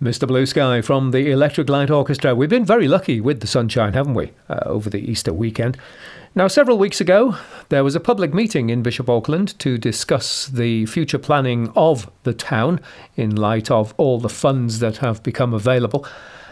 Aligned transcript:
Mr. 0.00 0.28
Blue 0.28 0.46
Sky 0.46 0.80
from 0.80 1.10
the 1.10 1.28
Electric 1.28 1.68
Light 1.68 1.90
Orchestra. 1.90 2.32
We've 2.32 2.48
been 2.48 2.64
very 2.64 2.86
lucky 2.86 3.20
with 3.20 3.40
the 3.40 3.48
sunshine, 3.48 3.94
haven't 3.94 4.14
we, 4.14 4.30
uh, 4.48 4.60
over 4.64 4.88
the 4.88 5.00
Easter 5.00 5.32
weekend? 5.32 5.76
Now, 6.36 6.46
several 6.46 6.78
weeks 6.78 7.00
ago, 7.00 7.36
there 7.68 7.82
was 7.82 7.96
a 7.96 8.00
public 8.00 8.32
meeting 8.32 8.70
in 8.70 8.80
Bishop 8.80 9.10
Auckland 9.10 9.58
to 9.58 9.76
discuss 9.76 10.46
the 10.46 10.86
future 10.86 11.18
planning 11.18 11.72
of 11.74 12.08
the 12.22 12.32
town 12.32 12.78
in 13.16 13.34
light 13.34 13.72
of 13.72 13.92
all 13.96 14.20
the 14.20 14.28
funds 14.28 14.78
that 14.78 14.98
have 14.98 15.20
become 15.24 15.52
available. 15.52 16.06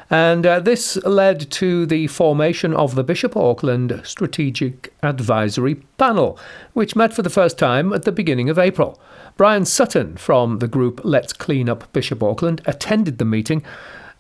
And 0.09 0.47
uh, 0.47 0.61
this 0.61 0.97
led 1.05 1.51
to 1.53 1.85
the 1.85 2.07
formation 2.07 2.73
of 2.75 2.95
the 2.95 3.03
Bishop 3.03 3.37
Auckland 3.37 4.01
Strategic 4.05 4.95
Advisory 5.03 5.77
Panel, 5.99 6.39
which 6.75 6.95
met 6.95 7.13
for 7.13 7.23
the 7.23 7.31
first 7.31 7.59
time 7.59 7.93
at 7.93 8.05
the 8.05 8.13
beginning 8.13 8.49
of 8.49 8.59
April. 8.59 9.01
Brian 9.37 9.65
Sutton 9.65 10.17
from 10.17 10.61
the 10.61 10.69
group 10.69 11.01
Let's 11.03 11.33
Clean 11.33 11.69
Up 11.69 11.93
Bishop 11.93 12.23
Auckland 12.23 12.63
attended 12.67 13.19
the 13.19 13.25
meeting. 13.25 13.65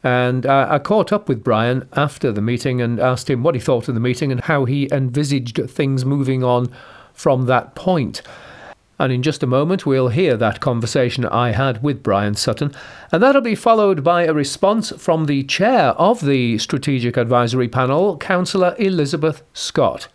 And 0.03 0.45
uh, 0.45 0.67
I 0.69 0.79
caught 0.79 1.13
up 1.13 1.29
with 1.29 1.45
Brian 1.45 1.89
after 1.95 2.33
the 2.33 2.43
meeting 2.43 2.81
and 2.81 3.01
asked 3.01 3.31
him 3.31 3.43
what 3.43 3.55
he 3.55 3.61
thought 3.61 3.89
of 3.89 3.95
the 3.95 4.01
meeting 4.01 4.31
and 4.31 4.41
how 4.43 4.65
he 4.65 4.89
envisaged 4.93 5.61
things 5.71 6.05
moving 6.05 6.45
on 6.45 6.73
from 7.13 7.47
that 7.47 7.75
point. 7.75 8.23
And 8.99 9.13
in 9.13 9.23
just 9.23 9.43
a 9.43 9.47
moment, 9.47 9.85
we'll 9.85 10.09
hear 10.09 10.37
that 10.39 10.61
conversation 10.61 11.27
I 11.27 11.51
had 11.51 11.83
with 11.83 12.03
Brian 12.03 12.35
Sutton. 12.35 12.75
And 13.13 13.23
that'll 13.23 13.43
be 13.43 13.55
followed 13.55 14.03
by 14.03 14.25
a 14.25 14.33
response 14.33 14.91
from 14.97 15.27
the 15.27 15.43
chair 15.45 15.89
of 15.91 16.25
the 16.25 16.57
Strategic 16.59 17.19
Advisory 17.19 17.69
Panel, 17.69 18.17
Councillor 18.17 18.75
Elizabeth 18.79 19.43
Scott. 19.53 20.09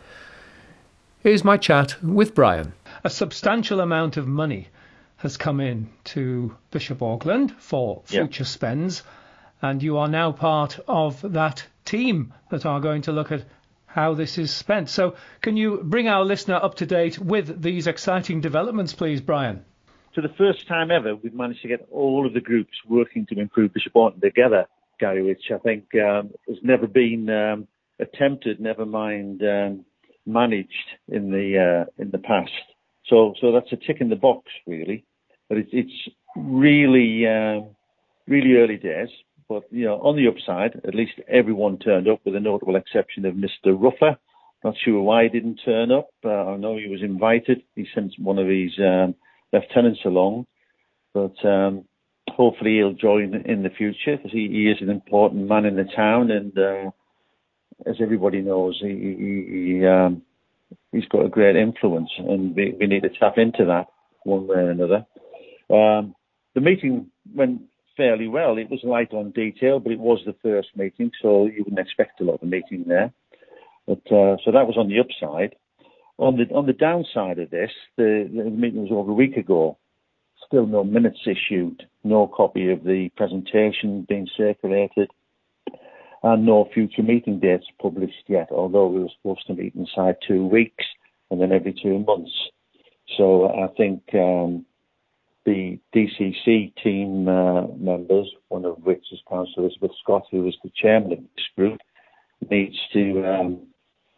Here's 1.20 1.44
my 1.44 1.58
chat 1.58 2.02
with 2.04 2.34
Brian. 2.34 2.74
A 3.04 3.10
substantial 3.10 3.82
amount 3.82 4.18
of 4.18 4.28
money 4.28 4.70
has 5.18 5.38
come 5.38 5.60
in 5.60 5.88
to 6.04 6.56
Bishop 6.72 7.04
Auckland 7.04 7.54
for 7.60 8.02
future 8.06 8.42
yep. 8.42 8.48
spends, 8.48 9.04
and 9.62 9.84
you 9.84 9.98
are 9.98 10.08
now 10.08 10.32
part 10.32 10.80
of 10.88 11.22
that 11.34 11.64
team 11.86 12.34
that 12.50 12.66
are 12.66 12.80
going 12.80 13.04
to 13.04 13.12
look 13.12 13.32
at 13.32 13.46
how 13.94 14.14
this 14.14 14.38
is 14.38 14.52
spent. 14.52 14.90
So, 14.90 15.16
can 15.42 15.58
you 15.58 15.82
bring 15.84 16.08
our 16.08 16.24
listener 16.24 16.56
up 16.56 16.76
to 16.76 16.86
date 16.86 17.20
with 17.20 17.62
these 17.62 17.88
exciting 17.88 18.42
developments, 18.42 18.94
please, 18.94 19.22
Brian? 19.22 19.66
For 20.16 20.22
the 20.22 20.34
first 20.38 20.68
time 20.68 20.92
ever, 20.92 21.16
we've 21.16 21.34
managed 21.34 21.62
to 21.62 21.68
get 21.68 21.88
all 21.92 22.26
of 22.26 22.34
the 22.34 22.42
groups 22.42 22.74
working 22.88 23.26
to 23.28 23.40
improve 23.40 23.74
Bishop 23.74 23.96
Auckland 23.96 24.22
together, 24.22 24.66
Gary, 25.00 25.24
which 25.24 25.52
I 25.54 25.58
think 25.58 25.86
um, 25.96 26.32
has 26.48 26.58
never 26.64 26.88
been 26.88 27.30
um, 27.30 27.68
attempted, 28.00 28.60
never 28.60 28.86
mind 28.86 29.42
um, 29.42 29.86
managed 30.26 30.90
in 31.08 31.32
the 31.32 31.86
uh, 31.88 32.02
in 32.02 32.12
the 32.12 32.18
past. 32.18 32.52
So, 33.08 33.34
so 33.42 33.52
that's 33.52 33.72
a 33.72 33.76
tick 33.76 33.98
in 34.00 34.10
the 34.10 34.16
box, 34.16 34.48
really. 34.68 35.06
But 35.50 35.58
it's, 35.58 35.70
it's 35.74 36.16
really, 36.36 37.28
um, 37.28 37.76
really 38.28 38.56
early 38.56 38.78
days. 38.78 39.10
But, 39.52 39.64
you 39.70 39.84
know, 39.84 39.96
on 39.96 40.16
the 40.16 40.30
upside, 40.30 40.80
at 40.88 40.96
least 40.96 41.12
everyone 41.28 41.78
turned 41.78 42.08
up 42.08 42.22
with 42.24 42.38
a 42.38 42.40
notable 42.40 42.78
exception 42.78 43.26
of 43.26 43.36
Mr. 43.36 43.76
Ruffer. 43.78 44.18
Not 44.64 44.76
sure 44.82 45.02
why 45.02 45.24
he 45.24 45.30
didn't 45.30 45.60
turn 45.66 45.92
up. 45.92 46.08
Uh, 46.24 46.30
I 46.30 46.56
know 46.56 46.78
he 46.78 46.88
was 46.88 47.04
invited. 47.04 47.62
He 47.76 47.86
sent 47.94 48.14
one 48.18 48.40
of 48.40 48.48
his 48.48 48.72
um, 48.80 49.14
lieutenants 49.52 50.00
along. 50.06 50.46
But 51.14 51.36
um, 51.44 51.84
hopefully 52.30 52.78
he'll 52.78 52.94
join 52.94 53.44
in 53.46 53.64
the 53.64 53.70
future 53.72 54.16
because 54.16 54.32
he, 54.32 54.48
he, 54.48 54.72
is 54.72 54.78
an 54.80 54.90
important 54.90 55.50
man 55.50 55.66
in 55.66 55.76
the 55.76 55.84
town. 55.94 56.32
And 56.32 56.58
uh, 56.58 56.92
as 57.86 57.98
everybody 58.02 58.40
knows, 58.40 58.80
he, 58.82 58.88
he, 58.88 59.80
he 59.80 59.86
um, 59.86 60.22
he's 60.94 61.10
got 61.12 61.26
a 61.26 61.30
great 61.30 61.58
influence, 61.58 62.12
and 62.18 62.56
we, 62.56 62.74
we 62.80 62.88
need 62.88 63.04
to 63.04 63.10
tap 63.10 63.38
into 63.38 63.66
that 63.66 63.88
one 64.24 64.48
way 64.48 64.60
or 64.60 64.72
another. 64.72 65.06
Um, 65.70 66.16
the 66.56 66.62
meeting 66.62 67.08
went 67.36 67.64
fairly 68.02 68.28
well. 68.28 68.58
It 68.58 68.72
was 68.72 68.80
light 68.84 69.14
on 69.14 69.30
detail, 69.30 69.80
but 69.80 69.92
it 69.92 70.00
was 70.00 70.22
the 70.26 70.36
first 70.42 70.70
meeting, 70.76 71.12
so 71.22 71.46
you 71.46 71.64
wouldn't 71.64 71.86
expect 71.86 72.20
a 72.20 72.24
lot 72.24 72.42
of 72.42 72.50
meeting 72.50 72.86
there. 72.88 73.14
But 73.86 74.04
uh, 74.08 74.38
so 74.44 74.52
that 74.52 74.66
was 74.66 74.76
on 74.76 74.90
the 74.90 75.00
upside. 75.00 75.56
On 76.18 76.36
the 76.36 76.46
on 76.56 76.66
the 76.66 76.74
downside 76.74 77.38
of 77.38 77.52
this, 77.52 77.70
the, 77.98 78.28
the 78.36 78.50
meeting 78.50 78.82
was 78.82 78.92
over 78.92 79.12
a 79.12 79.22
week 79.24 79.38
ago. 79.38 79.78
Still 80.48 80.66
no 80.66 80.84
minutes 80.84 81.20
issued, 81.28 81.84
no 82.04 82.28
copy 82.28 82.72
of 82.72 82.84
the 82.84 83.10
presentation 83.16 84.06
being 84.10 84.28
circulated, 84.36 85.10
and 86.24 86.46
no 86.46 86.68
future 86.74 87.04
meeting 87.04 87.40
dates 87.40 87.68
published 87.80 88.26
yet. 88.28 88.50
Although 88.52 88.88
we 88.88 89.02
were 89.02 89.16
supposed 89.18 89.46
to 89.48 89.54
meet 89.54 89.76
inside 89.76 90.16
two 90.28 90.44
weeks 90.48 90.86
and 91.30 91.40
then 91.40 91.52
every 91.52 91.74
two 91.74 92.00
months. 92.00 92.34
So 93.18 93.48
I 93.48 93.68
think 93.78 94.02
um, 94.16 94.66
the 95.46 95.80
DCC 95.96 96.74
team 96.84 97.28
uh, 97.28 97.68
members, 97.78 98.30
one 98.50 98.66
of 98.66 98.78
which 98.84 99.04
is 99.12 99.20
Councillor 99.28 99.66
Elizabeth 99.66 99.92
Scott, 100.02 100.24
who 100.30 100.48
is 100.48 100.56
the 100.64 100.72
chairman 100.76 101.14
of 101.14 101.20
this 101.20 101.46
group, 101.56 101.80
needs 102.50 102.78
to 102.94 103.26
um, 103.26 103.68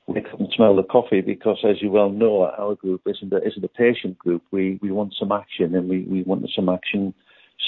wake 0.07 0.25
up 0.33 0.39
and 0.39 0.49
smell 0.55 0.75
the 0.75 0.83
coffee 0.83 1.21
because, 1.21 1.57
as 1.67 1.81
you 1.81 1.91
well 1.91 2.09
know, 2.09 2.43
our 2.57 2.75
group 2.75 3.01
isn't 3.05 3.31
a, 3.33 3.37
isn't 3.37 3.63
a 3.63 3.69
patient 3.69 4.17
group. 4.17 4.43
We 4.51 4.79
we 4.81 4.91
want 4.91 5.13
some 5.17 5.31
action 5.31 5.75
and 5.75 5.89
we, 5.89 6.01
we 6.01 6.23
want 6.23 6.47
some 6.55 6.69
action 6.69 7.13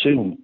soon. 0.04 0.40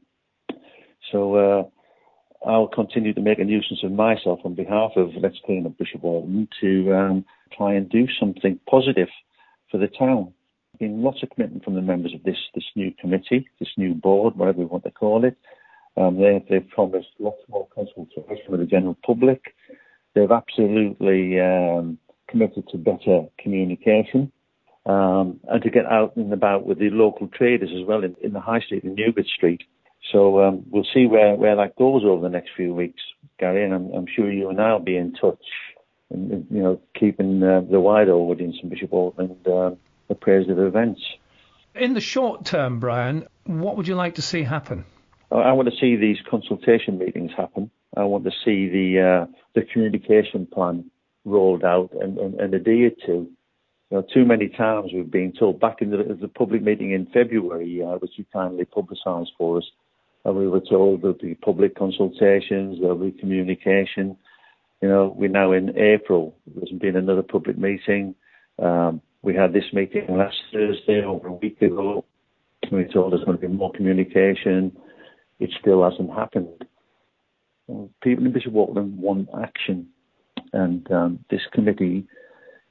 So 1.12 1.36
uh, 1.36 2.50
I'll 2.50 2.68
continue 2.68 3.14
to 3.14 3.22
make 3.22 3.40
a 3.40 3.44
nuisance 3.44 3.84
of 3.84 3.92
myself 3.92 4.40
on 4.46 4.56
behalf 4.56 4.92
of 4.96 5.10
Let's 5.22 5.38
Clean 5.46 5.66
Up 5.66 5.78
Bishop 5.78 6.04
Auckland 6.04 6.48
to 6.62 6.94
um, 6.94 7.26
try 7.56 7.74
and 7.74 7.90
do 7.90 8.08
something 8.20 8.60
positive 8.70 9.10
for 9.70 9.78
the 9.78 9.88
town 9.88 10.34
been 10.82 11.04
lots 11.04 11.22
of 11.22 11.30
commitment 11.30 11.64
from 11.64 11.76
the 11.76 11.82
members 11.82 12.14
of 12.14 12.24
this 12.24 12.38
this 12.56 12.66
new 12.76 12.92
committee, 13.00 13.48
this 13.60 13.70
new 13.78 13.94
board, 13.94 14.36
whatever 14.36 14.58
we 14.58 14.66
want 14.66 14.84
to 14.84 14.92
call 14.92 15.24
it. 15.24 15.38
Um, 15.96 16.18
they, 16.18 16.44
they've 16.50 16.70
promised 16.70 17.10
lots 17.20 17.42
more 17.50 17.68
consultation 17.74 18.46
with 18.50 18.62
the 18.62 18.66
general 18.66 18.98
public. 19.06 19.54
They've 20.16 20.32
absolutely 20.32 21.40
um, 21.40 21.98
committed 22.28 22.68
to 22.70 22.78
better 22.78 23.26
communication 23.38 24.32
um, 24.86 25.40
and 25.48 25.62
to 25.62 25.70
get 25.70 25.86
out 25.86 26.16
and 26.16 26.34
about 26.34 26.66
with 26.66 26.80
the 26.80 26.90
local 26.90 27.28
traders 27.28 27.70
as 27.80 27.86
well 27.86 28.04
in, 28.04 28.16
in 28.24 28.34
the 28.34 28.40
high 28.40 28.62
street 28.62 28.84
in 28.84 28.96
Newgate 28.96 29.28
Street. 29.28 29.62
So 30.12 30.42
um, 30.42 30.64
we'll 30.72 30.88
see 30.94 31.06
where, 31.06 31.36
where 31.36 31.56
that 31.58 31.76
goes 31.76 32.04
over 32.04 32.24
the 32.24 32.30
next 32.30 32.52
few 32.56 32.74
weeks, 32.74 33.02
Gary, 33.40 33.64
and 33.64 33.74
I'm, 33.74 33.92
I'm 33.94 34.08
sure 34.14 34.32
you 34.32 34.50
and 34.50 34.60
I 34.60 34.74
will 34.74 34.80
be 34.80 34.98
in 34.98 35.14
touch 35.14 35.46
and, 36.10 36.48
you 36.50 36.64
know, 36.64 36.82
keeping 37.00 37.44
uh, 37.44 37.62
the 37.70 37.80
wider 37.80 38.14
audience 38.14 38.58
in 38.64 38.70
Bishop 38.70 38.92
Auckland 38.94 39.38
um, 40.12 40.18
appraised 40.18 40.50
of 40.50 40.60
events. 40.60 41.02
In 41.76 41.94
the 41.94 42.02
short 42.02 42.46
term, 42.46 42.80
Brian, 42.80 43.28
what 43.46 43.78
would 43.78 43.88
you 43.88 43.96
like 43.96 44.16
to 44.16 44.22
see 44.22 44.44
happen? 44.44 44.86
I 45.32 45.54
want 45.54 45.70
to 45.70 45.76
see 45.80 45.96
these 45.96 46.18
consultation 46.30 46.98
meetings 46.98 47.32
happen. 47.36 47.72
I 47.96 48.04
want 48.04 48.26
to 48.26 48.32
see 48.44 48.68
the 48.68 49.00
uh, 49.00 49.32
the 49.56 49.62
communication 49.62 50.46
plan 50.46 50.92
rolled 51.24 51.64
out 51.64 51.92
and, 51.94 52.18
and, 52.18 52.34
and 52.36 52.54
adhered 52.54 52.96
to. 53.06 53.30
You 53.90 53.98
know, 53.98 54.06
too 54.14 54.26
many 54.26 54.50
times 54.50 54.92
we've 54.94 55.12
been 55.12 55.34
told 55.34 55.60
back 55.60 55.82
in 55.82 55.92
the, 55.92 56.18
the 56.20 56.28
public 56.28 56.62
meeting 56.62 56.92
in 56.92 57.06
February, 57.08 57.82
uh, 57.82 57.98
which 57.98 58.12
you 58.16 58.26
kindly 58.32 58.66
publicised 58.66 59.32
for 59.38 59.58
us, 59.58 59.66
uh, 60.26 60.32
we 60.32 60.48
were 60.48 60.62
told 60.62 61.02
there'll 61.02 61.18
be 61.18 61.36
public 61.36 61.76
consultations, 61.76 62.80
there'll 62.80 62.96
be 62.96 63.12
communication. 63.12 64.18
You 64.82 64.90
know, 64.90 65.14
we're 65.16 65.30
now 65.30 65.52
in 65.52 65.78
April. 65.78 66.36
There's 66.48 66.72
been 66.72 66.96
another 66.96 67.22
public 67.22 67.58
meeting. 67.58 68.16
Um, 68.60 69.02
we 69.22 69.36
had 69.36 69.54
this 69.54 69.66
meeting 69.74 70.06
last 70.10 70.38
Thursday 70.52 71.04
over 71.04 71.28
a 71.28 71.34
week 71.34 71.62
ago. 71.62 72.06
We 72.72 72.86
told 72.86 73.14
there's 73.14 73.24
going 73.24 73.38
to 73.38 73.48
be 73.48 73.54
more 73.54 73.72
communication. 73.72 74.76
It 75.40 75.52
still 75.60 75.84
hasn't 75.88 76.12
happened. 76.12 76.66
People 78.02 78.26
in 78.26 78.34
Bishop 78.34 78.56
Auckland 78.56 78.98
want 78.98 79.30
action, 79.42 79.88
and 80.54 80.90
um, 80.92 81.20
this 81.30 81.42
committee 81.54 82.06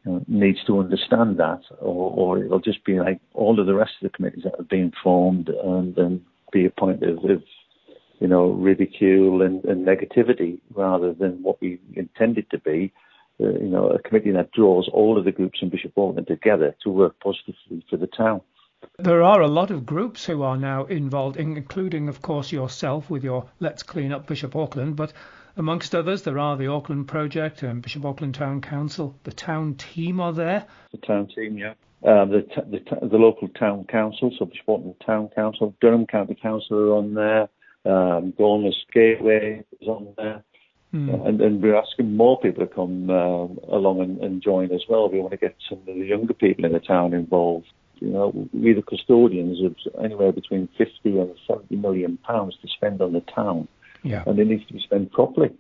you 0.05 0.12
know, 0.12 0.25
needs 0.28 0.59
to 0.66 0.78
understand 0.78 1.39
that, 1.39 1.60
or, 1.81 2.12
or, 2.39 2.44
it'll 2.44 2.60
just 2.60 2.84
be 2.84 2.99
like 2.99 3.21
all 3.33 3.59
of 3.59 3.66
the 3.66 3.75
rest 3.75 3.93
of 4.00 4.10
the 4.10 4.16
committees 4.16 4.44
that 4.44 4.55
have 4.59 4.69
been 4.69 4.93
formed, 5.03 5.49
and, 5.49 5.97
and 5.97 6.21
be 6.53 6.66
a 6.66 6.71
point 6.71 7.03
of, 7.03 7.19
of 7.19 7.43
you 8.19 8.28
know 8.28 8.50
ridicule 8.50 9.42
and, 9.42 9.65
and 9.65 9.86
negativity 9.86 10.60
rather 10.74 11.15
than 11.15 11.42
what 11.42 11.60
we 11.60 11.80
intended 11.95 12.51
to 12.51 12.59
be 12.59 12.92
uh, 13.41 13.59
you 13.59 13.69
know, 13.69 13.89
a 13.89 13.98
committee 14.01 14.33
that 14.33 14.53
draws 14.53 14.89
all 14.92 15.19
of 15.19 15.25
the 15.25 15.33
groups 15.33 15.60
in 15.63 15.71
Bishop 15.71 15.92
Auckland 15.97 16.27
together 16.27 16.75
to 16.83 16.91
work 16.91 17.19
positively 17.21 17.84
for 17.89 17.97
the 17.97 18.07
town. 18.07 18.41
There 18.98 19.22
are 19.22 19.42
a 19.42 19.48
lot 19.48 19.71
of 19.71 19.84
groups 19.84 20.25
who 20.25 20.42
are 20.42 20.57
now 20.57 20.84
involved, 20.87 21.37
including, 21.37 22.09
of 22.09 22.22
course, 22.22 22.51
yourself 22.51 23.10
with 23.10 23.22
your 23.22 23.47
Let's 23.60 23.83
Clean 23.83 24.13
Up 24.13 24.27
Bishop 24.27 24.57
Auckland, 24.57 24.97
but 24.97 25.13
amongst 25.57 25.95
others, 25.95 26.22
there 26.22 26.39
are 26.39 26.57
the 26.57 26.69
Auckland 26.69 27.09
Project 27.09 27.63
and 27.63 27.83
Bishop 27.83 28.04
Auckland 28.04 28.34
Town 28.34 28.60
Council. 28.60 29.15
The 29.25 29.33
town 29.33 29.75
team 29.75 30.21
are 30.21 30.33
there. 30.33 30.66
The 30.93 30.98
town 30.98 31.28
team, 31.28 31.59
yeah. 31.59 31.75
Um, 32.03 32.31
the, 32.31 32.41
t- 32.41 32.71
the, 32.71 32.78
t- 32.78 33.07
the 33.09 33.19
local 33.19 33.48
town 33.48 33.84
council, 33.84 34.34
so 34.39 34.47
Bishop 34.47 34.69
Auckland 34.69 34.97
Town 35.04 35.28
Council, 35.34 35.75
Durham 35.83 36.07
County 36.07 36.34
Council 36.34 36.78
are 36.78 36.95
on 36.95 37.13
there. 37.13 37.48
Um, 37.84 38.33
Gaunless 38.39 38.77
Gateway 38.95 39.63
is 39.81 39.89
on 39.89 40.15
there. 40.16 40.43
Mm. 40.92 41.27
And, 41.27 41.41
and, 41.41 41.63
we're 41.63 41.77
asking 41.77 42.16
more 42.16 42.41
people 42.41 42.66
to 42.66 42.75
come 42.75 43.10
uh, 43.10 43.47
along 43.72 44.01
and, 44.01 44.19
and, 44.19 44.42
join 44.42 44.72
as 44.72 44.83
well. 44.89 45.09
We 45.09 45.21
want 45.21 45.31
to 45.31 45.37
get 45.37 45.54
some 45.69 45.78
of 45.78 45.87
the 45.87 45.92
younger 45.92 46.34
people 46.34 46.65
in 46.65 46.72
the 46.72 46.81
town 46.81 47.15
involved. 47.15 47.69
You 48.01 48.09
know, 48.09 48.48
we 48.53 48.72
the 48.72 48.83
custodians 48.83 49.59
of 49.65 49.77
anywhere 50.03 50.33
between 50.33 50.69
50 50.77 50.91
and 51.04 51.31
70 51.47 51.77
million 51.77 52.16
pounds 52.16 52.57
to 52.63 52.69
spend 52.69 53.01
on 53.01 53.13
the 53.13 53.21
town. 53.21 53.69
yeah. 54.03 54.25
and 54.27 54.37
it 54.41 54.47
needs 54.48 54.66
to 54.66 54.72
be 54.72 54.81
spent 54.81 55.13
properly. 55.13 55.51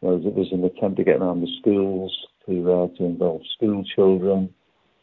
Whereas 0.00 0.24
it 0.24 0.34
was 0.34 0.48
an 0.52 0.64
attempt 0.64 0.98
to 0.98 1.04
get 1.04 1.16
around 1.16 1.42
the 1.42 1.54
schools 1.60 2.16
to 2.46 2.72
uh, 2.72 2.96
to 2.96 3.04
involve 3.04 3.42
school 3.56 3.84
children. 3.84 4.54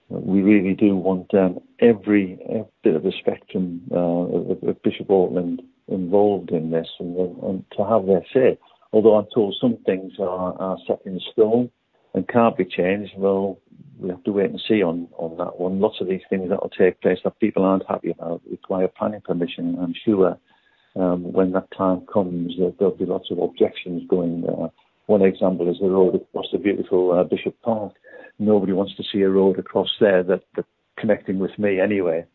We 0.10 0.42
really 0.42 0.74
do 0.74 0.96
want 0.96 1.34
um, 1.34 1.60
every, 1.80 2.38
every, 2.50 2.66
bit 2.84 2.96
of 2.96 3.04
the 3.04 3.14
spectrum 3.20 3.82
uh, 3.92 3.98
of, 3.98 4.64
of, 4.64 4.84
Bishop 4.84 5.10
Auckland 5.10 5.62
involved 5.88 6.52
in 6.52 6.70
this 6.70 6.88
and, 7.00 7.18
and, 7.18 7.66
to 7.78 7.86
have 7.86 8.06
their 8.06 8.24
say. 8.34 8.60
Although 8.94 9.16
I'm 9.16 9.28
told 9.34 9.56
some 9.60 9.78
things 9.86 10.13
are, 10.19 10.54
are 10.60 10.78
set 10.88 11.00
in 11.06 11.19
stone 11.31 11.72
and 12.13 12.28
can't 12.28 12.56
be 12.56 12.63
changed, 12.63 13.13
well, 13.18 13.60
we 14.00 14.10
have 14.10 14.24
to 14.24 14.31
wait 14.31 14.51
and 14.51 14.62
see 14.68 14.84
on, 14.84 15.07
on 15.18 15.36
that 15.38 15.60
one. 15.60 15.80
Lots 15.80 16.00
of 16.00 16.07
these 16.07 16.22
things 16.30 16.50
that 16.50 16.62
will 16.62 16.69
take 16.69 17.01
place 17.01 17.18
that 17.24 17.40
people 17.40 17.66
aren't 17.66 17.88
happy 17.88 18.12
about 18.12 18.42
require 18.50 18.88
planning 18.88 19.22
permission. 19.22 19.78
I'm 19.81 19.95
sure 20.06 20.38
um, 20.95 21.34
when 21.34 21.51
that 21.54 21.69
time 21.75 22.06
comes, 22.12 22.54
there'll 22.78 22.95
be 22.95 23.06
lots 23.06 23.31
of 23.31 23.40
objections 23.40 24.04
going 24.07 24.42
there. 24.42 24.69
One 25.07 25.24
example 25.24 25.69
is 25.69 25.78
the 25.81 25.89
road 25.89 26.16
across 26.16 26.46
the 26.51 26.60
beautiful 26.60 27.12
uh, 27.12 27.24
Bishop 27.24 27.56
Park. 27.63 27.94
Nobody 28.38 28.74
wants 28.74 28.96
to 28.98 29.04
see 29.12 29.22
a 29.22 29.30
road 29.30 29.57
across 29.57 29.89
there 30.00 30.22
that, 30.24 30.44
that 30.56 30.66
connecting 30.98 31.39
with 31.39 31.57
me 31.57 31.80
anyway. 31.80 32.25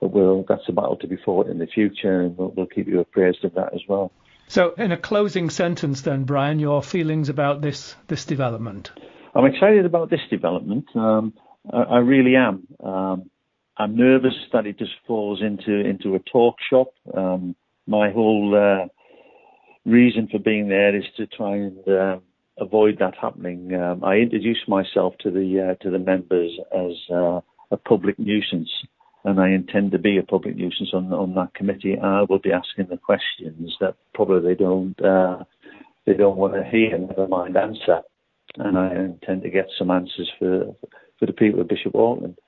But 0.00 0.12
we'll, 0.12 0.44
that's 0.48 0.68
a 0.68 0.72
battle 0.72 0.96
to 0.96 1.08
be 1.08 1.18
fought 1.24 1.48
in 1.48 1.58
the 1.58 1.66
future, 1.66 2.20
and 2.20 2.38
we'll, 2.38 2.52
we'll 2.56 2.66
keep 2.66 2.86
you 2.86 3.00
appraised 3.00 3.44
of 3.44 3.54
that 3.54 3.74
as 3.74 3.80
well. 3.88 4.12
So, 4.48 4.72
in 4.78 4.92
a 4.92 4.96
closing 4.96 5.50
sentence, 5.50 6.00
then, 6.00 6.24
Brian, 6.24 6.58
your 6.58 6.82
feelings 6.82 7.28
about 7.28 7.60
this 7.60 7.94
this 8.06 8.24
development? 8.24 8.90
I'm 9.34 9.44
excited 9.44 9.84
about 9.84 10.08
this 10.08 10.22
development. 10.30 10.86
Um, 10.94 11.34
I, 11.70 11.82
I, 11.82 11.98
really 11.98 12.34
am. 12.34 12.66
Um, 12.82 13.30
I'm 13.76 13.94
nervous 13.94 14.34
that 14.54 14.66
it 14.66 14.78
just 14.78 14.92
falls 15.06 15.42
into 15.42 15.72
into 15.72 16.14
a 16.14 16.18
talk 16.18 16.56
shop. 16.70 16.88
Um, 17.14 17.56
my 17.86 18.10
whole 18.10 18.54
uh, 18.56 18.88
reason 19.84 20.28
for 20.32 20.38
being 20.38 20.68
there 20.68 20.96
is 20.96 21.04
to 21.18 21.26
try 21.26 21.56
and 21.56 21.86
uh, 21.86 22.18
avoid 22.58 22.98
that 23.00 23.14
happening. 23.20 23.74
Um, 23.74 24.02
I 24.02 24.16
introduced 24.16 24.66
myself 24.66 25.14
to 25.20 25.30
the 25.30 25.72
uh, 25.72 25.82
to 25.84 25.90
the 25.90 25.98
members 25.98 26.52
as 26.74 26.92
uh, 27.14 27.40
a 27.70 27.76
public 27.76 28.18
nuisance, 28.18 28.70
and 29.24 29.40
I 29.40 29.50
intend 29.50 29.92
to 29.92 29.98
be 29.98 30.18
a 30.18 30.22
public 30.22 30.56
nuisance 30.56 30.90
on 30.92 31.12
on 31.12 31.34
that 31.34 31.54
committee. 31.54 31.98
I 31.98 32.22
will 32.22 32.38
be 32.38 32.52
asking 32.52 32.86
the 32.88 32.96
questions 32.96 33.76
that 33.80 33.96
probably 34.14 34.54
they 34.54 34.54
don't 34.54 35.00
uh, 35.02 35.44
they 36.06 36.14
don't 36.14 36.36
want 36.36 36.54
to 36.54 36.64
hear, 36.64 36.96
never 36.96 37.28
mind 37.28 37.56
answer. 37.56 38.00
And 38.56 38.78
I 38.78 38.94
intend 38.94 39.42
to 39.42 39.50
get 39.50 39.68
some 39.78 39.90
answers 39.90 40.30
for 40.38 40.74
for 41.18 41.26
the 41.26 41.32
people 41.32 41.60
of 41.60 41.68
Bishop 41.68 41.94
Auckland. 41.94 42.38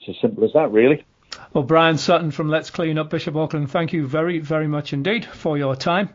It's 0.00 0.16
as 0.16 0.20
simple 0.20 0.44
as 0.44 0.52
that, 0.54 0.72
really. 0.72 1.04
Well, 1.52 1.64
Brian 1.64 1.98
Sutton 1.98 2.30
from 2.30 2.48
Let's 2.48 2.70
Clean 2.70 2.98
Up 2.98 3.10
Bishop 3.10 3.36
Auckland, 3.36 3.70
thank 3.70 3.92
you 3.92 4.06
very, 4.06 4.38
very 4.38 4.66
much 4.66 4.92
indeed 4.92 5.24
for 5.24 5.56
your 5.56 5.76
time. 5.76 6.10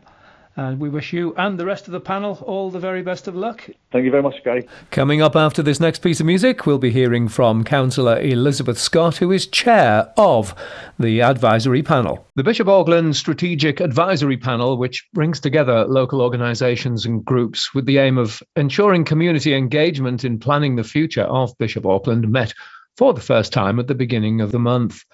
And 0.58 0.80
we 0.80 0.88
wish 0.88 1.12
you 1.12 1.34
and 1.36 1.58
the 1.58 1.66
rest 1.66 1.86
of 1.86 1.92
the 1.92 2.00
panel 2.00 2.42
all 2.46 2.70
the 2.70 2.78
very 2.78 3.02
best 3.02 3.28
of 3.28 3.36
luck. 3.36 3.68
Thank 3.92 4.06
you 4.06 4.10
very 4.10 4.22
much, 4.22 4.42
Gary. 4.42 4.66
Coming 4.90 5.20
up 5.20 5.36
after 5.36 5.62
this 5.62 5.80
next 5.80 5.98
piece 5.98 6.18
of 6.18 6.24
music, 6.24 6.64
we'll 6.64 6.78
be 6.78 6.90
hearing 6.90 7.28
from 7.28 7.62
Councillor 7.62 8.18
Elizabeth 8.18 8.78
Scott, 8.78 9.18
who 9.18 9.30
is 9.30 9.46
chair 9.46 10.10
of 10.16 10.54
the 10.98 11.20
advisory 11.20 11.82
panel. 11.82 12.26
The 12.36 12.42
Bishop 12.42 12.68
Auckland 12.68 13.16
Strategic 13.16 13.80
Advisory 13.80 14.38
Panel, 14.38 14.78
which 14.78 15.06
brings 15.12 15.40
together 15.40 15.84
local 15.84 16.22
organisations 16.22 17.04
and 17.04 17.22
groups 17.22 17.74
with 17.74 17.84
the 17.84 17.98
aim 17.98 18.16
of 18.16 18.42
ensuring 18.56 19.04
community 19.04 19.54
engagement 19.54 20.24
in 20.24 20.38
planning 20.38 20.76
the 20.76 20.84
future 20.84 21.24
of 21.24 21.56
Bishop 21.58 21.84
Auckland, 21.84 22.30
met 22.32 22.54
for 22.96 23.12
the 23.12 23.20
first 23.20 23.52
time 23.52 23.78
at 23.78 23.88
the 23.88 23.94
beginning 23.94 24.40
of 24.40 24.52
the 24.52 24.58
month. 24.58 25.04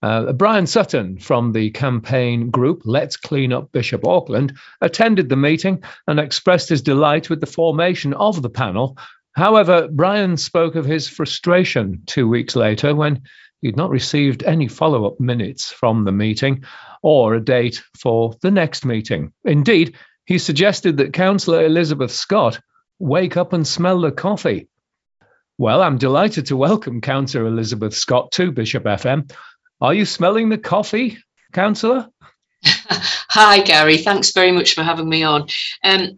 Uh, 0.00 0.32
Brian 0.32 0.66
Sutton 0.66 1.18
from 1.18 1.52
the 1.52 1.70
campaign 1.70 2.50
group 2.50 2.82
Let's 2.84 3.16
Clean 3.16 3.52
Up 3.52 3.72
Bishop 3.72 4.06
Auckland 4.06 4.56
attended 4.80 5.28
the 5.28 5.36
meeting 5.36 5.82
and 6.06 6.20
expressed 6.20 6.68
his 6.68 6.82
delight 6.82 7.28
with 7.28 7.40
the 7.40 7.46
formation 7.46 8.14
of 8.14 8.40
the 8.40 8.50
panel. 8.50 8.96
However, 9.32 9.88
Brian 9.90 10.36
spoke 10.36 10.76
of 10.76 10.84
his 10.84 11.08
frustration 11.08 12.02
two 12.06 12.28
weeks 12.28 12.54
later 12.54 12.94
when 12.94 13.22
he'd 13.60 13.76
not 13.76 13.90
received 13.90 14.44
any 14.44 14.68
follow 14.68 15.04
up 15.06 15.18
minutes 15.18 15.72
from 15.72 16.04
the 16.04 16.12
meeting 16.12 16.64
or 17.02 17.34
a 17.34 17.44
date 17.44 17.82
for 17.98 18.34
the 18.40 18.50
next 18.50 18.84
meeting. 18.84 19.32
Indeed, 19.44 19.96
he 20.26 20.38
suggested 20.38 20.98
that 20.98 21.12
Councillor 21.12 21.64
Elizabeth 21.64 22.12
Scott 22.12 22.60
wake 23.00 23.36
up 23.36 23.52
and 23.52 23.66
smell 23.66 24.00
the 24.00 24.12
coffee. 24.12 24.68
Well, 25.56 25.82
I'm 25.82 25.98
delighted 25.98 26.46
to 26.46 26.56
welcome 26.56 27.00
Councillor 27.00 27.46
Elizabeth 27.46 27.94
Scott 27.94 28.30
to 28.32 28.52
Bishop 28.52 28.84
FM. 28.84 29.32
Are 29.80 29.94
you 29.94 30.04
smelling 30.04 30.48
the 30.48 30.58
coffee, 30.58 31.18
Councillor? 31.52 32.08
Hi, 32.64 33.60
Gary. 33.60 33.98
Thanks 33.98 34.32
very 34.32 34.50
much 34.50 34.74
for 34.74 34.82
having 34.82 35.08
me 35.08 35.22
on. 35.22 35.46
Um, 35.84 36.16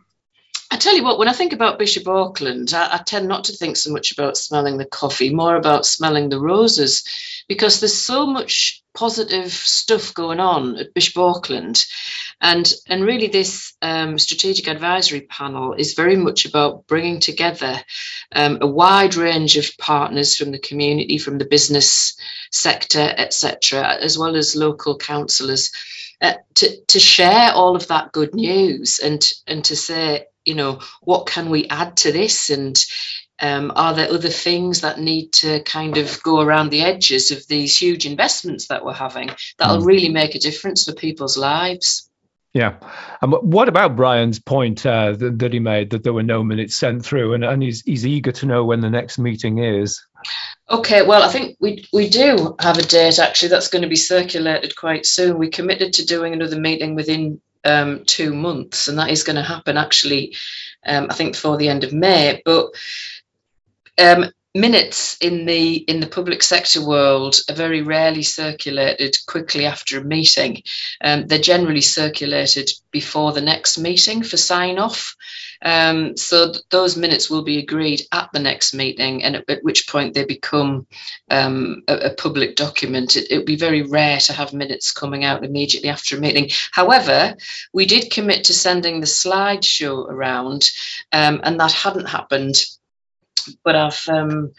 I 0.70 0.76
tell 0.76 0.96
you 0.96 1.04
what, 1.04 1.18
when 1.18 1.28
I 1.28 1.34
think 1.34 1.52
about 1.52 1.78
Bishop 1.78 2.08
Auckland, 2.08 2.72
I, 2.72 2.94
I, 2.94 2.98
tend 3.04 3.28
not 3.28 3.44
to 3.44 3.52
think 3.52 3.76
so 3.76 3.92
much 3.92 4.12
about 4.12 4.38
smelling 4.38 4.78
the 4.78 4.86
coffee, 4.86 5.34
more 5.34 5.56
about 5.56 5.84
smelling 5.84 6.30
the 6.30 6.40
roses, 6.40 7.04
because 7.48 7.80
there's 7.80 7.98
so 7.98 8.24
much 8.24 8.82
positive 8.94 9.52
stuff 9.52 10.14
going 10.14 10.40
on 10.40 10.78
at 10.78 10.94
Bishop 10.94 11.18
Auckland. 11.18 11.84
And, 12.40 12.72
and 12.86 13.04
really, 13.04 13.26
this 13.26 13.74
um, 13.82 14.18
strategic 14.18 14.66
advisory 14.66 15.20
panel 15.20 15.74
is 15.74 15.94
very 15.94 16.16
much 16.16 16.46
about 16.46 16.86
bringing 16.86 17.20
together 17.20 17.76
um, 18.34 18.58
a 18.62 18.66
wide 18.66 19.14
range 19.16 19.56
of 19.56 19.76
partners 19.78 20.36
from 20.36 20.50
the 20.50 20.58
community, 20.58 21.18
from 21.18 21.38
the 21.38 21.44
business 21.44 22.16
sector, 22.50 23.12
etc., 23.16 23.96
as 24.00 24.16
well 24.16 24.36
as 24.36 24.56
local 24.56 24.96
councillors, 24.96 25.70
uh, 26.22 26.34
to, 26.54 26.84
to 26.86 26.98
share 26.98 27.52
all 27.52 27.76
of 27.76 27.88
that 27.88 28.12
good 28.12 28.34
news 28.34 29.00
and, 29.00 29.26
and 29.46 29.64
to 29.66 29.76
say, 29.76 30.26
you 30.44 30.54
know, 30.54 30.80
what 31.02 31.26
can 31.26 31.50
we 31.50 31.68
add 31.68 31.96
to 31.98 32.12
this? 32.12 32.50
And 32.50 32.78
um, 33.40 33.72
are 33.74 33.94
there 33.94 34.10
other 34.10 34.28
things 34.28 34.82
that 34.82 34.98
need 34.98 35.32
to 35.34 35.62
kind 35.62 35.96
of 35.96 36.22
go 36.22 36.40
around 36.40 36.70
the 36.70 36.82
edges 36.82 37.30
of 37.30 37.46
these 37.46 37.76
huge 37.76 38.06
investments 38.06 38.68
that 38.68 38.84
we're 38.84 38.92
having 38.92 39.30
that'll 39.58 39.82
mm. 39.82 39.86
really 39.86 40.10
make 40.10 40.34
a 40.34 40.40
difference 40.40 40.84
for 40.84 40.92
people's 40.92 41.38
lives? 41.38 42.09
Yeah. 42.52 42.76
And 43.22 43.32
what 43.32 43.68
about 43.68 43.94
Brian's 43.94 44.40
point 44.40 44.84
uh, 44.84 45.12
that, 45.12 45.38
that, 45.38 45.52
he 45.52 45.60
made 45.60 45.90
that 45.90 46.02
there 46.02 46.12
were 46.12 46.24
no 46.24 46.42
minutes 46.42 46.76
sent 46.76 47.04
through 47.04 47.34
and, 47.34 47.44
and 47.44 47.62
he's, 47.62 47.82
he's 47.82 48.04
eager 48.04 48.32
to 48.32 48.46
know 48.46 48.64
when 48.64 48.80
the 48.80 48.90
next 48.90 49.18
meeting 49.18 49.58
is? 49.58 50.04
Okay, 50.68 51.02
well, 51.02 51.22
I 51.22 51.28
think 51.28 51.56
we, 51.60 51.86
we 51.92 52.08
do 52.08 52.56
have 52.58 52.78
a 52.78 52.82
date 52.82 53.20
actually 53.20 53.50
that's 53.50 53.68
going 53.68 53.82
to 53.82 53.88
be 53.88 53.96
circulated 53.96 54.74
quite 54.74 55.06
soon. 55.06 55.38
We 55.38 55.50
committed 55.50 55.94
to 55.94 56.06
doing 56.06 56.32
another 56.32 56.58
meeting 56.58 56.96
within 56.96 57.40
um, 57.64 58.04
two 58.04 58.34
months, 58.34 58.88
and 58.88 58.98
that 58.98 59.10
is 59.10 59.22
going 59.22 59.36
to 59.36 59.42
happen 59.42 59.76
actually, 59.76 60.34
um, 60.84 61.06
I 61.10 61.14
think, 61.14 61.32
before 61.32 61.56
the 61.56 61.68
end 61.68 61.84
of 61.84 61.92
May. 61.92 62.42
But 62.44 62.70
um, 63.98 64.26
minutes 64.54 65.16
in 65.20 65.46
the 65.46 65.76
in 65.76 66.00
the 66.00 66.08
public 66.08 66.42
sector 66.42 66.84
world 66.84 67.36
are 67.48 67.54
very 67.54 67.82
rarely 67.82 68.22
circulated 68.22 69.16
quickly 69.26 69.64
after 69.64 69.98
a 69.98 70.04
meeting. 70.04 70.62
Um, 71.00 71.26
they're 71.26 71.38
generally 71.38 71.82
circulated 71.82 72.72
before 72.90 73.32
the 73.32 73.40
next 73.40 73.78
meeting 73.78 74.22
for 74.22 74.36
sign 74.36 74.78
off. 74.78 75.14
Um, 75.62 76.16
so 76.16 76.52
th- 76.52 76.64
those 76.70 76.96
minutes 76.96 77.28
will 77.28 77.42
be 77.42 77.58
agreed 77.58 78.02
at 78.10 78.30
the 78.32 78.40
next 78.40 78.74
meeting, 78.74 79.22
and 79.22 79.36
at, 79.36 79.48
at 79.48 79.62
which 79.62 79.88
point 79.88 80.14
they 80.14 80.24
become 80.24 80.86
um, 81.30 81.82
a, 81.86 81.96
a, 81.96 82.14
public 82.14 82.56
document. 82.56 83.16
It 83.16 83.36
would 83.36 83.46
be 83.46 83.56
very 83.56 83.82
rare 83.82 84.18
to 84.20 84.32
have 84.32 84.54
minutes 84.54 84.90
coming 84.90 85.22
out 85.22 85.44
immediately 85.44 85.90
after 85.90 86.16
a 86.16 86.20
meeting. 86.20 86.48
However, 86.72 87.36
we 87.74 87.84
did 87.84 88.10
commit 88.10 88.44
to 88.44 88.54
sending 88.54 89.00
the 89.00 89.06
slideshow 89.06 90.08
around, 90.08 90.70
um, 91.12 91.40
and 91.44 91.60
that 91.60 91.72
hadn't 91.72 92.08
happened 92.08 92.56
but 93.64 93.76
I've 93.76 94.08
um, 94.08 94.52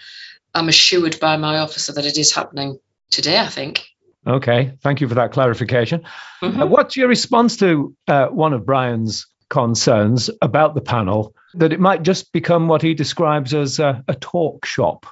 I'm 0.54 0.70
assured 0.70 1.20
by 1.20 1.38
my 1.38 1.60
officer 1.60 1.94
that 1.94 2.06
it 2.06 2.18
is 2.18 2.34
happening 2.34 2.80
today. 3.10 3.38
I 3.38 3.48
think. 3.48 3.86
Okay, 4.26 4.74
thank 4.82 5.02
you 5.02 5.08
for 5.08 5.16
that 5.16 5.32
clarification. 5.32 6.04
Mm-hmm. 6.42 6.62
Uh, 6.62 6.66
what's 6.68 6.96
your 6.96 7.08
response 7.08 7.58
to 7.58 7.96
uh, 8.08 8.28
one 8.28 8.54
of 8.54 8.66
Brian's 8.66 9.26
concerns 9.50 10.30
about 10.42 10.76
the 10.76 10.82
panel 10.82 11.36
that 11.56 11.74
it 11.74 11.80
might 11.80 12.04
just 12.04 12.32
become 12.32 12.68
what 12.68 12.82
he 12.82 12.94
describes 12.94 13.54
as 13.54 13.80
a, 13.80 14.04
a 14.08 14.14
talk 14.16 14.66
shop? 14.66 15.06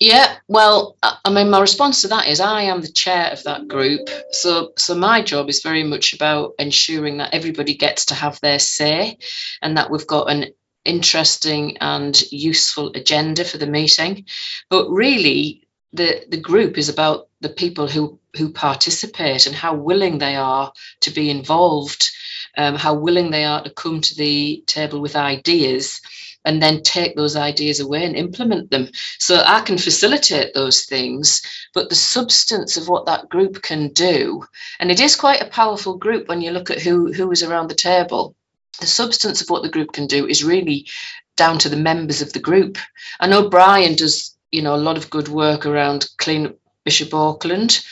Yeah, 0.00 0.34
well, 0.48 0.96
I 1.02 1.30
mean, 1.30 1.50
my 1.50 1.60
response 1.60 2.02
to 2.02 2.08
that 2.08 2.26
is 2.26 2.40
I 2.40 2.62
am 2.62 2.80
the 2.80 2.90
chair 2.90 3.30
of 3.30 3.44
that 3.44 3.68
group, 3.68 4.08
so 4.32 4.72
so 4.76 4.96
my 4.96 5.22
job 5.22 5.48
is 5.48 5.62
very 5.62 5.84
much 5.84 6.12
about 6.12 6.54
ensuring 6.58 7.18
that 7.18 7.34
everybody 7.34 7.74
gets 7.74 8.06
to 8.06 8.14
have 8.14 8.40
their 8.40 8.58
say, 8.58 9.18
and 9.60 9.76
that 9.76 9.90
we've 9.90 10.06
got 10.06 10.28
an 10.28 10.46
interesting 10.84 11.78
and 11.78 12.20
useful 12.30 12.92
agenda 12.94 13.44
for 13.44 13.58
the 13.58 13.66
meeting. 13.66 14.26
But 14.68 14.90
really, 14.90 15.62
the, 15.92 16.24
the 16.28 16.40
group 16.40 16.78
is 16.78 16.88
about 16.88 17.28
the 17.40 17.50
people 17.50 17.88
who, 17.88 18.18
who 18.36 18.52
participate 18.52 19.46
and 19.46 19.54
how 19.54 19.74
willing 19.74 20.18
they 20.18 20.36
are 20.36 20.72
to 21.00 21.10
be 21.10 21.30
involved 21.30 22.10
um, 22.56 22.74
how 22.76 22.94
willing 22.94 23.30
they 23.30 23.44
are 23.44 23.62
to 23.62 23.70
come 23.70 24.00
to 24.00 24.14
the 24.14 24.62
table 24.66 25.00
with 25.00 25.16
ideas 25.16 26.00
and 26.44 26.60
then 26.60 26.82
take 26.82 27.14
those 27.14 27.36
ideas 27.36 27.78
away 27.78 28.04
and 28.04 28.16
implement 28.16 28.70
them. 28.70 28.88
So 29.18 29.42
I 29.44 29.60
can 29.60 29.78
facilitate 29.78 30.54
those 30.54 30.84
things, 30.84 31.42
but 31.72 31.88
the 31.88 31.94
substance 31.94 32.76
of 32.76 32.88
what 32.88 33.06
that 33.06 33.28
group 33.28 33.62
can 33.62 33.88
do, 33.88 34.44
and 34.80 34.90
it 34.90 34.98
is 34.98 35.14
quite 35.14 35.40
a 35.40 35.46
powerful 35.46 35.98
group 35.98 36.28
when 36.28 36.40
you 36.40 36.50
look 36.50 36.70
at 36.70 36.82
who 36.82 37.12
who 37.12 37.30
is 37.30 37.42
around 37.44 37.68
the 37.68 37.76
table. 37.76 38.34
The 38.80 38.86
substance 38.86 39.42
of 39.42 39.50
what 39.50 39.62
the 39.62 39.68
group 39.68 39.92
can 39.92 40.06
do 40.06 40.26
is 40.26 40.44
really 40.44 40.88
down 41.36 41.58
to 41.58 41.68
the 41.68 41.76
members 41.76 42.22
of 42.22 42.32
the 42.32 42.40
group. 42.40 42.78
I 43.20 43.26
know 43.26 43.48
Brian 43.48 43.94
does, 43.94 44.36
you 44.50 44.62
know, 44.62 44.74
a 44.74 44.76
lot 44.76 44.96
of 44.96 45.10
good 45.10 45.28
work 45.28 45.66
around 45.66 46.08
clean 46.18 46.54
Bishop 46.84 47.14
Auckland, 47.14 47.84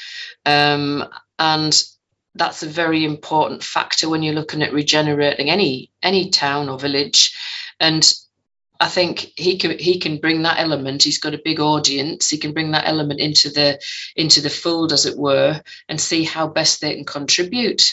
um, 0.44 1.04
and 1.38 1.82
that's 2.34 2.62
a 2.62 2.68
very 2.68 3.04
important 3.04 3.62
factor 3.62 4.08
when 4.08 4.22
you're 4.22 4.34
looking 4.34 4.62
at 4.62 4.72
regenerating 4.72 5.50
any 5.50 5.90
any 6.02 6.30
town 6.30 6.68
or 6.68 6.78
village. 6.78 7.36
And 7.78 8.02
I 8.78 8.88
think 8.88 9.32
he 9.36 9.58
can 9.58 9.78
he 9.78 9.98
can 9.98 10.18
bring 10.18 10.42
that 10.42 10.58
element. 10.58 11.02
He's 11.02 11.18
got 11.20 11.34
a 11.34 11.42
big 11.44 11.60
audience. 11.60 12.30
He 12.30 12.38
can 12.38 12.52
bring 12.52 12.70
that 12.72 12.88
element 12.88 13.20
into 13.20 13.50
the 13.50 13.78
into 14.16 14.40
the 14.40 14.50
fold, 14.50 14.92
as 14.92 15.06
it 15.06 15.18
were, 15.18 15.62
and 15.88 16.00
see 16.00 16.24
how 16.24 16.48
best 16.48 16.80
they 16.80 16.94
can 16.94 17.04
contribute. 17.04 17.92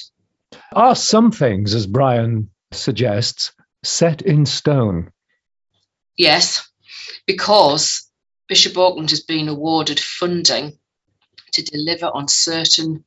Are 0.71 0.95
some 0.95 1.31
things, 1.31 1.75
as 1.75 1.85
Brian 1.85 2.49
suggests, 2.71 3.51
set 3.83 4.21
in 4.21 4.45
stone? 4.45 5.11
Yes, 6.17 6.67
because 7.25 8.09
Bishop 8.47 8.77
Auckland 8.77 9.09
has 9.11 9.21
been 9.21 9.47
awarded 9.47 9.99
funding 9.99 10.77
to 11.53 11.63
deliver 11.63 12.07
on 12.07 12.27
certain 12.27 13.03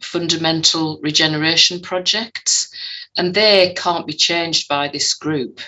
fundamental 0.00 1.00
regeneration 1.02 1.80
projects 1.80 2.72
and 3.16 3.34
they 3.34 3.74
can't 3.76 4.06
be 4.06 4.14
changed 4.14 4.68
by 4.68 4.88
this 4.88 5.14
group. 5.14 5.60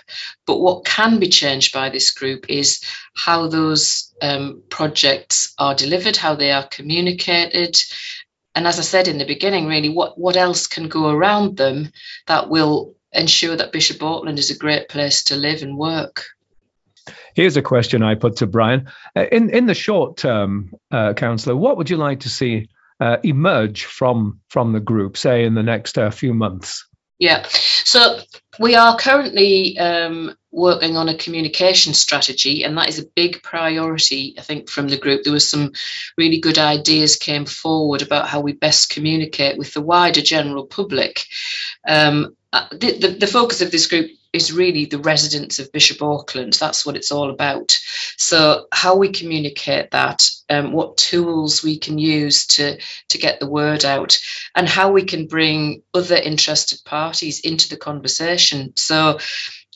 But 0.47 0.61
what 0.61 0.85
can 0.85 1.19
be 1.19 1.29
changed 1.29 1.73
by 1.73 1.91
this 1.91 2.13
group 2.13 2.47
is 2.49 2.81
how 3.15 3.49
those 3.49 4.15
um, 4.23 4.63
projects 4.71 5.55
are 5.59 5.75
delivered, 5.75 6.17
how 6.17 6.37
they 6.37 6.53
are 6.53 6.67
communicated. 6.67 7.77
And 8.55 8.67
as 8.67 8.79
I 8.79 8.83
said 8.83 9.09
in 9.09 9.19
the 9.19 9.27
beginning, 9.27 9.67
really, 9.67 9.91
what, 9.91 10.19
what 10.19 10.37
else 10.37 10.67
can 10.67 10.89
go 10.89 11.11
around 11.11 11.57
them 11.57 11.93
that 12.27 12.49
will 12.49 12.95
ensure 13.15 13.57
that 13.57 13.73
Bishop 13.73 14.03
Auckland 14.03 14.39
is 14.39 14.51
a 14.51 14.59
great 14.59 14.89
place 14.89 15.25
to 15.25 15.37
live 15.37 15.63
and 15.63 15.77
work? 15.77 16.27
Here's 17.35 17.57
a 17.57 17.63
question 17.63 18.03
I 18.03 18.15
put 18.15 18.37
to 18.37 18.47
Brian. 18.47 18.91
Uh, 19.17 19.27
in 19.31 19.51
in 19.51 19.67
the 19.67 19.75
short 19.75 20.17
term, 20.17 20.73
uh, 20.91 21.15
councillor, 21.15 21.57
what 21.57 21.77
would 21.77 21.91
you 21.91 21.97
like 21.97 22.21
to 22.21 22.29
see 22.29 22.69
uh, 23.01 23.19
emerge 23.23 23.85
from 23.85 24.41
from 24.49 24.73
the 24.73 24.81
group, 24.81 25.17
say 25.17 25.45
in 25.45 25.55
the 25.55 25.63
next 25.63 25.99
uh, 25.99 26.11
few 26.11 26.35
months? 26.35 26.87
Yeah. 27.19 27.47
So 27.49 28.21
we 28.59 28.75
are 28.75 28.97
currently 28.97 29.79
um, 29.79 30.37
working 30.51 30.97
on 30.97 31.09
a 31.09 31.17
communication 31.17 31.95
strategy, 31.95 32.65
and 32.65 32.77
that 32.77 32.89
is 32.89 32.99
a 32.99 33.07
big 33.15 33.43
priority, 33.43 34.35
I 34.37 34.43
think, 34.43 34.69
from 34.69 34.89
the 34.89 34.99
group. 34.99 35.23
There 35.23 35.33
was 35.33 35.49
some 35.49 35.73
really 36.19 36.41
good 36.41 36.59
ideas 36.59 37.17
came 37.17 37.47
forward 37.47 38.03
about 38.03 38.29
how 38.29 38.41
we 38.41 38.53
best 38.53 38.91
communicate 38.91 39.59
with 39.59 39.75
the 39.75 39.81
wider 39.81 40.23
general 40.23 40.67
public. 40.67 41.25
Um, 41.87 42.37
uh, 42.55 42.69
the, 42.71 42.99
the, 42.99 43.09
the 43.09 43.27
focus 43.27 43.63
of 43.63 43.73
this 43.73 43.89
group 43.89 44.13
is 44.33 44.53
really 44.53 44.85
the 44.85 45.01
residents 45.01 45.59
of 45.59 45.73
Bishop 45.73 46.01
Auckland. 46.01 46.53
That's 46.53 46.87
what 46.87 46.95
it's 46.95 47.11
all 47.11 47.31
about. 47.31 47.77
So, 48.17 48.69
how 48.71 48.95
we 48.95 49.09
communicate 49.09 49.91
that, 49.91 50.31
um, 50.49 50.73
what 50.73 50.97
tools 50.97 51.65
we 51.65 51.79
can 51.79 51.99
use 51.99 52.47
to, 52.47 52.79
to 53.09 53.19
get 53.19 53.41
the 53.41 53.49
word 53.49 53.85
out, 53.85 54.21
and 54.55 54.69
how 54.69 54.93
we 54.93 55.03
can 55.03 55.27
bring 55.27 55.83
other 55.93 56.15
interested 56.15 56.79
parties 56.85 57.41
into 57.41 57.69
the 57.69 57.77
conversation. 57.77 58.73
So, 58.77 59.19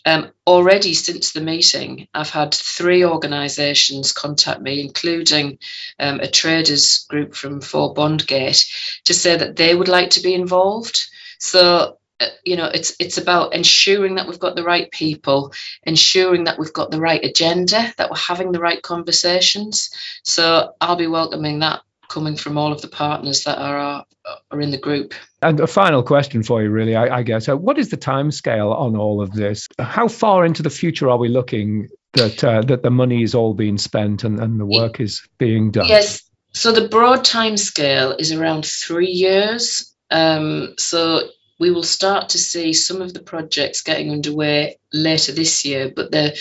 um, 0.07 0.31
already 0.47 0.95
since 0.95 1.33
the 1.33 1.41
meeting, 1.41 2.07
I've 2.15 2.31
had 2.31 2.55
three 2.55 3.05
organisations 3.05 4.13
contact 4.13 4.63
me, 4.63 4.81
including 4.83 5.59
um, 5.99 6.21
a 6.21 6.29
traders 6.29 7.07
group 7.11 7.35
from 7.35 7.61
Fore 7.61 7.93
Bondgate, 7.93 9.03
to 9.07 9.15
say 9.15 9.37
that 9.37 9.57
they 9.57 9.75
would 9.75 9.89
like 9.89 10.11
to 10.11 10.23
be 10.23 10.33
involved. 10.33 11.09
So 11.41 11.98
you 12.45 12.57
know 12.57 12.67
it's 12.67 12.95
it's 12.99 13.19
about 13.19 13.55
ensuring 13.55 14.17
that 14.17 14.27
we've 14.27 14.41
got 14.41 14.57
the 14.57 14.65
right 14.65 14.91
people 14.91 15.53
ensuring 15.85 16.45
that 16.45 16.59
we've 16.59 16.73
got 16.73 16.91
the 16.91 17.01
right 17.01 17.25
agenda 17.25 17.93
that 17.97 18.11
we're 18.11 18.17
having 18.17 18.53
the 18.53 18.61
right 18.61 18.83
conversations. 18.83 19.91
So 20.25 20.73
i'll 20.81 20.97
be 20.97 21.07
welcoming 21.07 21.61
that 21.61 21.83
coming 22.09 22.37
from 22.37 22.57
all 22.57 22.73
of 22.73 22.81
the 22.81 22.89
partners 22.89 23.45
that 23.45 23.59
are 23.59 24.05
are 24.51 24.61
in 24.61 24.71
the 24.71 24.79
group. 24.79 25.15
And 25.43 25.61
a 25.61 25.67
final 25.67 26.03
question 26.03 26.43
for 26.43 26.63
you 26.63 26.71
really 26.71 26.97
i, 26.97 27.19
I 27.19 27.23
guess. 27.23 27.49
Uh, 27.49 27.57
what 27.57 27.79
is 27.79 27.91
the 27.91 27.97
time 27.97 28.31
scale 28.31 28.73
on 28.73 28.97
all 28.97 29.21
of 29.21 29.33
this? 29.33 29.69
How 29.79 30.09
far 30.09 30.45
into 30.45 30.63
the 30.63 30.71
future 30.71 31.09
are 31.11 31.19
we 31.19 31.29
looking 31.29 31.89
that 32.15 32.43
uh, 32.43 32.63
that 32.63 32.83
the 32.83 32.91
money 32.91 33.23
is 33.23 33.35
all 33.35 33.55
being 33.55 33.79
spent 33.79 34.25
and, 34.25 34.41
and 34.41 34.59
the 34.59 34.67
work 34.67 35.01
is 35.01 35.27
being 35.39 35.71
done? 35.71 35.87
yes. 35.87 36.23
So 36.53 36.73
the 36.73 36.89
broad 36.89 37.25
time 37.25 37.57
scale 37.57 38.17
is 38.19 38.33
around 38.33 38.65
three 38.65 39.11
years. 39.11 39.95
Um, 40.11 40.75
so 40.79 41.29
we 41.59 41.71
will 41.71 41.83
start 41.83 42.31
to 42.31 42.39
see 42.39 42.73
some 42.73 43.03
of 43.03 43.13
the 43.13 43.23
projects 43.23 43.83
getting 43.83 44.11
underway 44.13 44.79
later 44.93 45.33
this 45.33 45.65
year, 45.65 45.93
but 45.95 46.11
the 46.11 46.39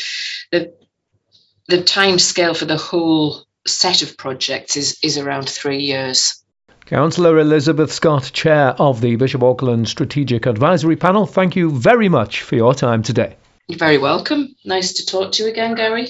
the 0.51 0.73
the 1.67 1.83
time 1.83 2.19
scale 2.19 2.53
for 2.53 2.65
the 2.65 2.77
whole 2.77 3.43
set 3.65 4.01
of 4.01 4.17
projects 4.17 4.77
is 4.77 4.97
is 5.03 5.17
around 5.17 5.49
three 5.49 5.79
years. 5.79 6.43
Councillor 6.85 7.37
Elizabeth 7.39 7.91
Scott, 7.91 8.31
Chair 8.31 8.69
of 8.79 9.01
the 9.01 9.17
Bishop 9.17 9.43
Auckland 9.43 9.89
Strategic 9.89 10.45
Advisory 10.45 10.95
Panel, 10.95 11.25
thank 11.25 11.57
you 11.57 11.69
very 11.69 12.07
much 12.07 12.43
for 12.43 12.55
your 12.55 12.73
time 12.73 13.03
today. 13.03 13.35
You're 13.67 13.77
very 13.77 13.97
welcome. 13.97 14.55
Nice 14.63 14.93
to 14.93 15.05
talk 15.05 15.33
to 15.33 15.43
you 15.43 15.49
again, 15.49 15.75
Gary. 15.75 16.05